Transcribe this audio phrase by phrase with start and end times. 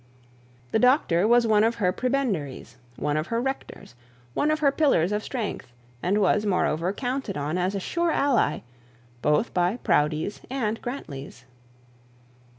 [0.71, 3.93] The doctor was one of the prebendaries, one of her rectors,
[4.33, 8.61] one of her pillars of strength; and was, moreover, counted on, as a sure ally,
[9.21, 11.45] both by Proudies and Grantlys.